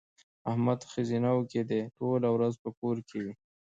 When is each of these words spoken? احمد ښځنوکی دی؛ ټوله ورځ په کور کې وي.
احمد 0.51 0.79
ښځنوکی 0.91 1.61
دی؛ 1.69 1.81
ټوله 1.97 2.27
ورځ 2.35 2.53
په 2.63 2.69
کور 2.79 2.97
کې 3.07 3.17
وي. 3.23 3.33